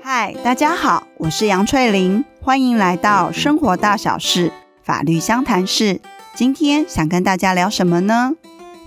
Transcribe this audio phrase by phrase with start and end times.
[0.00, 6.00] 嗨，大家好，我是杨翠玲，欢迎来到生活大小事法律相谈室。
[6.36, 8.34] 今天想跟大家聊什么呢？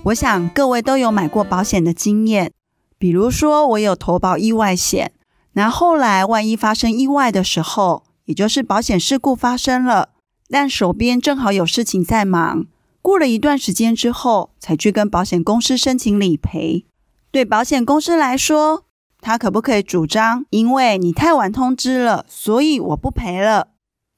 [0.03, 2.53] 我想各位都有买过保险的经验，
[2.97, 5.11] 比如说我有投保意外险，
[5.53, 10.11] 那后来万一发生意外的时候，也就是保险事故发生了，
[10.49, 12.67] 但手边正好有事情在忙，
[13.01, 16.85] 过了一段时间之后，才去跟保险公司申请理赔。
[17.29, 18.85] 对保险公司来说，
[19.27, 23.67] 他可不可以主张，因为你太晚通知了，所以我不赔了？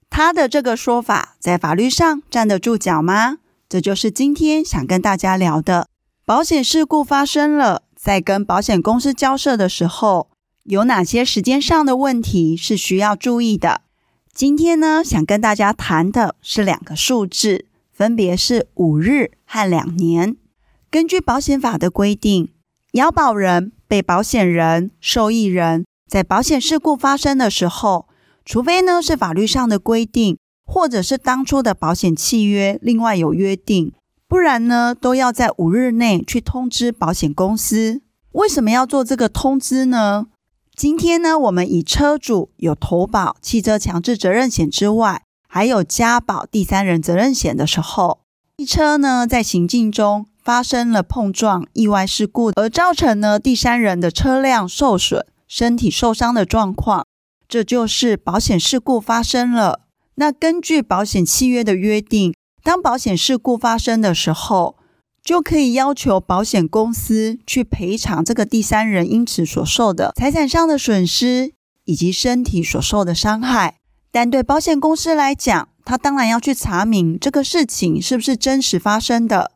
[0.08, 3.40] 他的这个说法在法律上站得住脚吗？
[3.68, 5.88] 这就是今天想跟大家聊的。
[6.26, 10.30] 保险事故发生了，在跟保险公司交涉的时候，
[10.66, 13.82] 有哪些时间上的问题是需要注意的？
[14.32, 20.36] 今天呢，想跟大家谈的是两个数字，分别是五日和两年。
[20.92, 22.52] 根据保险法的规定，
[22.94, 28.08] 要保人、被保险人、受益人在保险事故发生的时候，
[28.44, 33.94] 除非呢是法律上的规定，或者是当初的保险契约另外有约定，
[34.28, 38.02] 不然呢都要在五日内去通知保险公司。
[38.32, 40.28] 为什么要做这个通知呢？
[40.76, 48.22] 今天呢，我们以车主有投保汽车强制责任险之外，还有加保第三人责任险的时候，
[48.58, 57.06] 汽车呢在行进中发生了碰撞意外事故，而造成呢第三人的车辆受损、身体受伤的状况，
[57.48, 59.82] 这就是保险事故发生了。
[60.16, 64.76] 那根据保险契约的约定，当保险事故发生的时候，
[65.24, 71.54] 就可以要求保险公司去赔偿这个第三人因此所受的财产上的损失
[71.86, 73.76] 以及身体所受的伤害。
[74.12, 79.52] 但对保险公司来讲，他当然要去查明这个事情是不是真实发生的，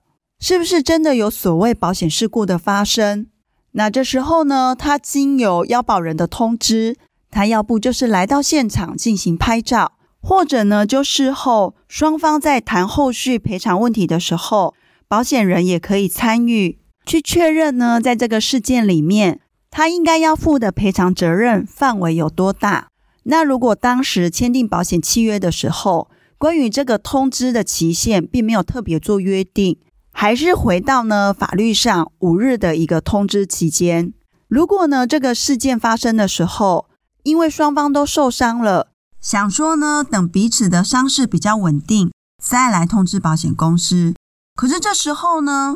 [0.46, 3.28] 是不是真的有所谓保险事故的发生。
[3.72, 6.98] 那这时候呢，他经由要保人的通知，
[7.32, 14.76] 他要不就是来到现场进行拍照，或者呢就事后双方在谈后续赔偿问题的时候。
[15.08, 19.40] 保险人也可以参与去确认呢，在这个事件里面，
[19.72, 22.90] 他应该要负的赔偿责任范围有多大？
[23.24, 29.78] 那如果当时签订保险契约的时候，关于这个通知的期限并没有特别做约定，
[30.14, 34.14] 还是回到呢法律上五日的一个通知期间。
[34.48, 36.88] 如果呢这个事件发生的时候，
[37.24, 44.14] 因为双方都受伤了，想说呢等彼此的伤势比较稳定，再来通知保险公司。
[44.56, 45.76] 可是这时候呢，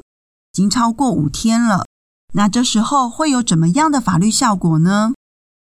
[0.53, 1.85] 已经超过五天了。
[2.33, 5.13] 那这时候会有怎么样的法律效果呢？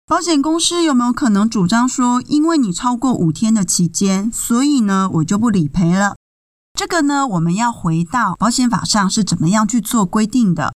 [0.06, 6.16] 保险公司有没有可能主张说，因为你超过五天的期间，所以呢，我就不理赔了？
[6.75, 10.72] 这个呢，我们要回到保险法上是怎么样去做规定的。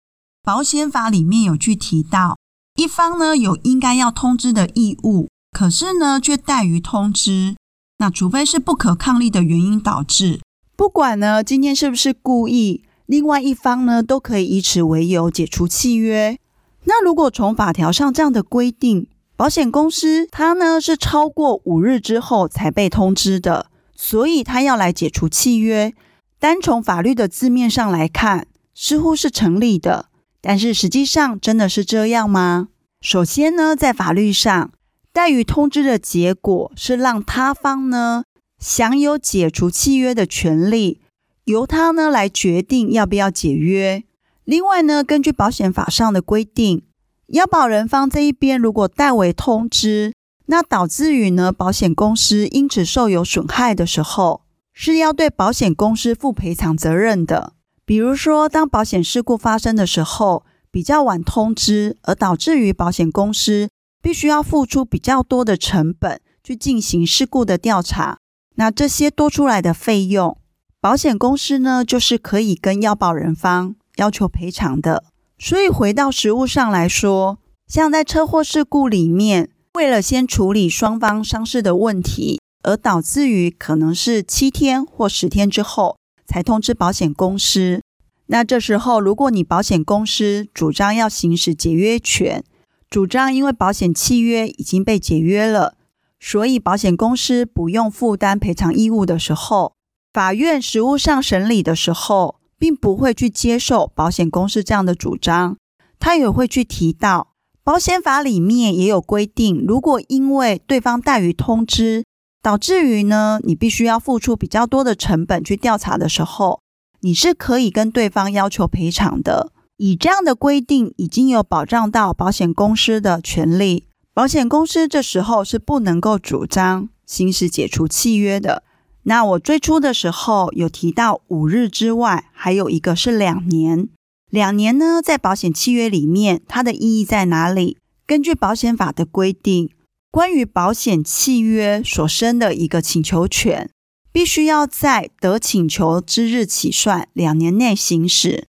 [0.44, 2.38] 保险法里面有去提到，
[2.76, 7.56] 一方呢有应该要通知的义务，可是呢却怠于通知。
[8.00, 10.42] 那除非是不可抗力的原因导致。
[10.76, 16.38] 不管呢，今天是不是故意，另外一方呢都可以以此为由解除契约。
[16.86, 25.94] 那如果从法条上这样的规定，保险公司它呢是超过五日之后才被通知的，所以他要来解除契约。
[26.40, 30.08] 单从法律的字面上来看，似乎是成立的，
[30.42, 32.70] 但是实际上真的是这样吗？
[33.02, 34.72] 首先呢，在法律上，
[35.14, 38.24] 怠于通知的结果是让他方呢。
[38.60, 41.02] 享有解除契约的权利，
[41.44, 44.04] 由他呢来决定要不要解约。
[44.46, 46.84] 另外呢，根据保险法上的规定，
[47.28, 50.14] 要保人方这一边如果代为通知，
[50.46, 54.42] 那导致于呢保险公司因此受有损害的时候，
[54.74, 57.54] 是要对保险公司负赔偿责任的。
[57.86, 63.70] 比如说，当保险事故发生的时候，比较晚通知，而导致于保险公司
[64.02, 68.18] 必须要付出比较多的成本去进行事故的调查。
[68.56, 70.38] 那这些多出来的费用，
[70.80, 75.06] 保险公司呢，就是可以跟要保人方要求赔偿的。
[75.38, 85.98] 所以回到实务上来说，像在车祸事故里面，为了先处理双方伤势的问题，而导致于可能是七天或十天之后
[86.28, 87.82] 才通知保险公司。
[88.28, 92.44] 那这时候，如果你保险公司主张要行使解约权，
[92.88, 95.76] 主张因为保险契约已经被解约了。
[96.20, 99.74] 所以，保险公司不用负担赔偿义务的时候，
[100.14, 105.58] 法院实务上审理的时候，并不会去接受保险公司这样的主张。
[106.00, 107.33] 他也会去提到，
[107.66, 112.04] 保险法里面也有规定，如果因为对方怠于通知，
[112.42, 116.60] 导致于呢，你必须要付出比较多的成本去调查的时候，
[117.00, 119.54] 你是可以跟对方要求赔偿的。
[119.78, 128.64] 以这样的规定已经有保障到保险公司的权利，保险公司这时候是不能够主张行使解除契约的。
[129.04, 133.88] 那我最初的时候有提到五日之外，还有一个是两年。
[134.34, 137.78] 两年呢，在保险契约里面，它的意义在哪里？
[138.08, 139.70] 根据保险法的规定，
[140.10, 143.70] 关于保险契约所生的一个请求权，
[144.12, 148.46] 必须要在得请求之日起算两年内行使。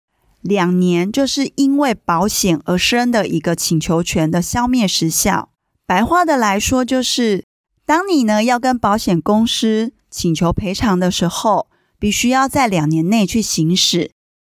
[0.42, 5.48] 两年就是因为保险而生的一个请求权的消灭时效。
[5.88, 7.46] 白话的来说，就是
[7.86, 11.68] 当你呢要跟保险公司请求赔偿的时候，
[11.98, 14.12] 必须要在两年内去行使。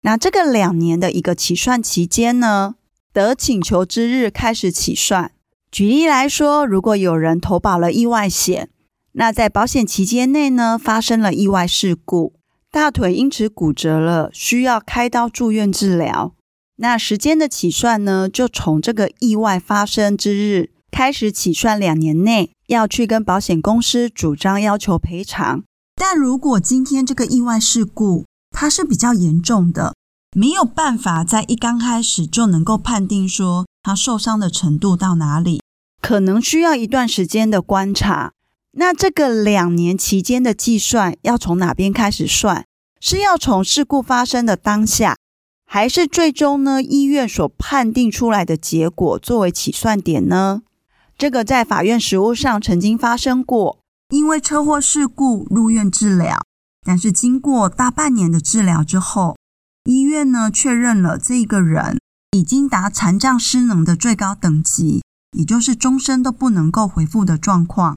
[0.06, 2.74] 那这个两年的一个起算期间呢，
[3.10, 5.32] 得请求之日开始起算。
[5.72, 8.68] 举例来说，如果有人投保了意外险，
[9.12, 12.34] 那在保险期间内呢，发生了意外事故，
[12.70, 16.34] 大腿因此骨折了，需要开刀住院治疗。
[16.76, 25.64] 那时间的起算呢，就从这个意外发生之日开始起算，两年内要去跟保险公司主张要求赔偿。
[25.96, 29.94] 但如果今天这个意外事故它是比较严重的，
[30.34, 35.60] 没有办法在一刚开始就能够判定说他受伤的程度到哪里，
[36.00, 38.32] 可能需要一段时间的观察。
[38.76, 42.64] 那这个两年期间的计算要从哪边开始算？
[43.00, 45.16] 是要从事故发生的当下，
[45.66, 50.62] 还是最终呢医院所判定出来的结果作为起算点呢？
[51.18, 53.78] 这个在法院实务上曾经发生过，
[54.08, 56.40] 因为车祸事故入院治疗，
[56.84, 59.36] 但是经过大半年的治疗之后，
[59.84, 61.98] 医院呢确认了这个人
[62.32, 65.02] 已经达残障失能的最高等级，
[65.36, 67.96] 也就是终身都不能够恢复的状况。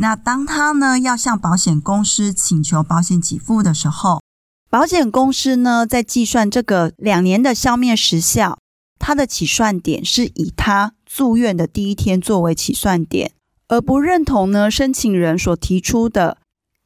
[0.00, 4.22] 那当他呢要向保险公司请求保险给付的时候，
[4.70, 8.58] 保险公司呢在计算这个两年的消灭时效，
[9.00, 13.32] 它的起算点是以他住院的第一天作为起算点，
[13.66, 16.38] 而不认同呢申请人所提出的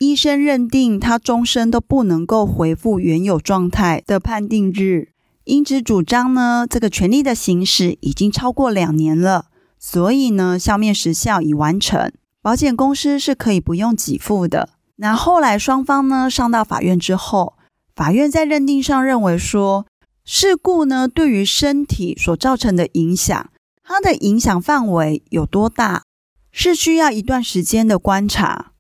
[0.03, 5.11] 医生认定他终身都不能够恢复原有状态的判定日，
[5.45, 9.47] 因此主张呢这个权利的行使已经超过两年了，
[9.79, 12.13] 所以呢消灭时效已完成。
[12.41, 14.71] 保险公司是可以不用给付的。
[14.97, 17.55] 那后来双方呢上到法院之后，
[17.95, 19.87] 法院在认定上认为说，
[20.25, 23.51] 事故呢对于身体所造成的影响，
[23.85, 26.03] 它的影响范围有多大，
[26.51, 28.72] 是需要一段时间的观察。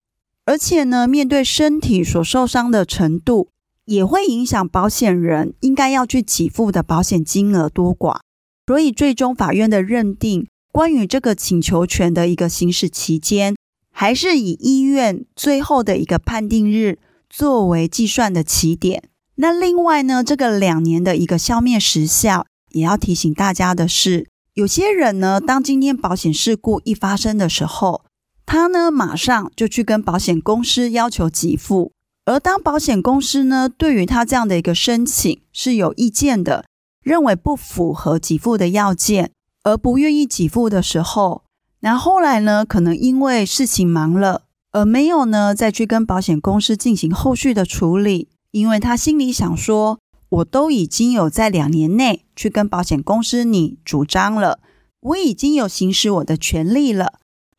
[0.45, 3.49] 而且呢，面对身体所受伤的程度，
[3.85, 8.21] 也会影响保险人应该要去给付的保险金额多寡。
[8.67, 10.47] 所以最终法院的认定。
[10.73, 13.55] 关于这个请求权的一个行使期间，
[13.93, 16.99] 还是以医院最后的一个判定日
[17.29, 19.03] 作为计算的起点。
[19.35, 28.07] 那另外呢，这个两年的一个消灭时效，也要提醒大家的是，有些人呢，当今天保险事故一发生的时候，
[28.53, 31.93] 他呢马上就去跟保险公司要求给付，
[32.27, 36.67] 而当保险公司呢对于他这样的一个申请是有意见的，
[37.03, 39.31] 认为不符合给付的要件。
[39.63, 41.45] 而不愿意给付的时候，
[41.81, 54.59] 那后来呢，可能因为事情忙了，而没有呢再去跟保险公司进行后续的处理，因为他心里想说，我都已经有在两年内去跟保险公司你主张了，
[55.01, 57.15] 我已经有行使我的权利了，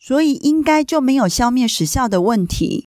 [0.06, 2.90] 所以应该就没有消灭时效的问题。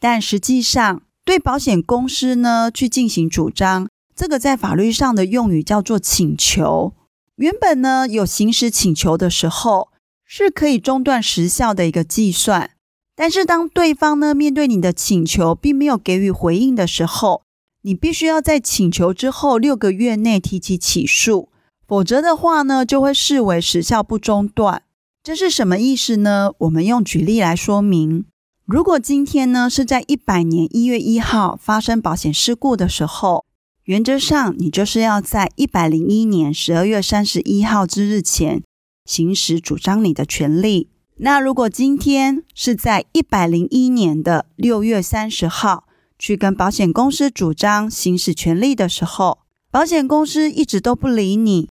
[0.00, 6.94] 但实际上，对保险公司呢去进行主张，这个在法律上的用语叫做请求。
[7.36, 9.90] 原本呢，有行使请求的时候
[10.24, 12.72] 是可以中断时效的一个计算，
[13.14, 17.42] 但是当对方呢面对你的请求并没有给予回应的时候，
[17.82, 21.50] 你必须要在请求之后六个月内提起起诉，
[21.86, 24.82] 否则的话呢就会视为时效不中断。
[25.28, 26.52] 这是什么意思呢？
[26.56, 28.24] 我们用举例来说明：
[28.64, 33.44] 如果今天呢是在一百年一月一号发生保险事故的时候。
[33.84, 38.62] 原则上，你就是要在一百零一年十二月三十一号之日前
[39.04, 40.88] 行使主张你的权利。
[41.18, 45.84] 那如果今天是在一百零一年的六月三十号
[46.18, 51.68] 去跟保险公司主张行使权利的时候，保险公司一直都不理你，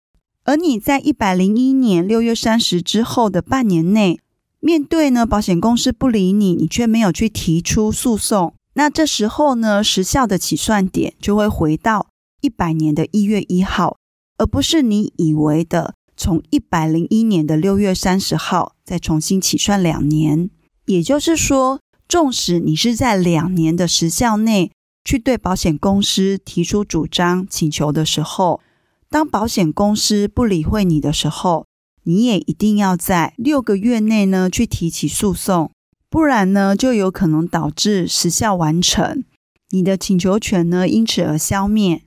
[0.47, 4.17] 而你在一百零一年六月三十之后的半年内，
[4.61, 8.53] 面对呢保险公司不理你，你却没有去提出诉讼。
[8.75, 12.07] 那这时候呢，时效的起算点就会回到
[12.39, 13.97] 一百年的一月一号，
[14.37, 20.49] 而不是你以为的从一百零一年的六月三十号再重新起算两年。
[20.85, 24.71] 也就是说，纵使你是在两年的时效内
[25.03, 28.61] 去对保险公司提出主张请求的时候，
[29.09, 31.65] 当保险公司不理会你的时候，
[32.03, 35.71] 你也一定要在六个月内呢去提起诉讼，
[36.09, 39.23] 不然呢就有可能导致时效完成，
[39.69, 42.03] 你的请求权呢因此而消灭。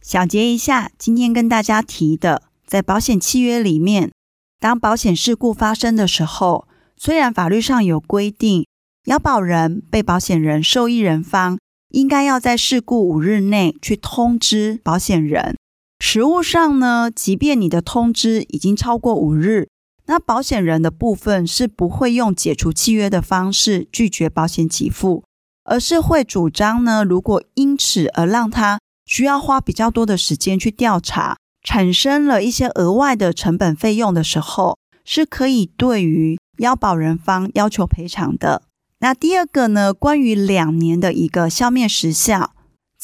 [0.00, 4.12] 小结一下，今天跟大家提的，在保险契约里面，
[4.60, 8.66] 当保险事故发生的时候，虽然法律上有规定，
[9.06, 11.58] 要保人、被保险人、受益人方
[11.90, 15.56] 应该要在事故五日内去通知保险人。
[15.98, 19.68] 实务上呢，即便你的通知已经超过五日，
[20.06, 25.24] 那保险人的部分是不会用解除契约的方式拒绝保险给付，
[25.64, 38.62] 而是会主张呢，如果因此而让他需要花比较多的时间去调查，产生了一些额外的成本费用的时候，是可以对于要保人方要求赔偿的。
[39.00, 42.53] 那第二个呢，关于两年的一个消灭时效。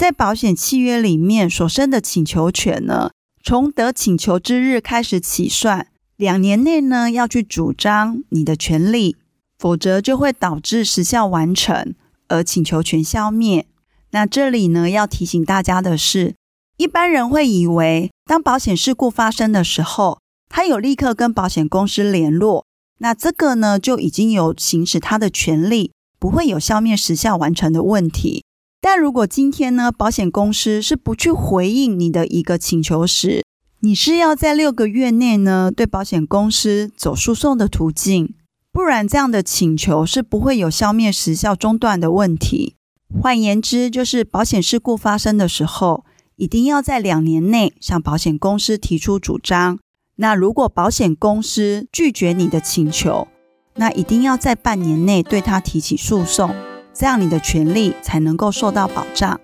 [0.00, 3.10] 在保险契约里面所生的请求权呢，
[3.44, 9.16] 从得请求之日开始起算，两年内呢要去主张你的权利，
[9.58, 11.94] 否则就会导致时效完成
[12.28, 13.66] 而请求权消灭。
[14.12, 16.34] 那这里呢要提醒大家的是，
[16.78, 22.64] 一般人会以为当保险事故发生的时候，他有立刻跟保险公司联络，
[23.00, 28.46] 那这个呢就已经有行使他的权利，不会有消灭时效完成的问题。
[28.82, 33.44] 但如果今天呢，保险公司是不去回应你的一个请求时，
[33.80, 38.34] 你是要在六个月内呢对保险公司走诉讼的途径，
[38.72, 42.76] 不然这样的请求是不会有消灭时效中断的问题。
[43.20, 46.04] 换言之，就是保险事故发生的时候，
[46.36, 49.78] 一定要在两年内向保险公司提出主张。
[50.16, 53.28] 那如果保险公司拒绝你的请求，
[53.74, 56.54] 那一定要在半年内对他提起诉讼。
[56.92, 59.38] 这样你的权利才能够受到保障。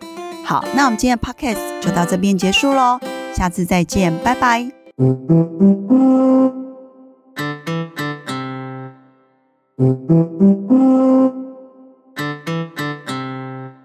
[0.44, 2.98] 好，那我们今天的 podcast 就到这边结束喽，
[3.34, 4.70] 下次再见，拜拜。